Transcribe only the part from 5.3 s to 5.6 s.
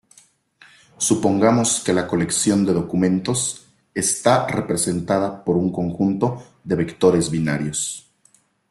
por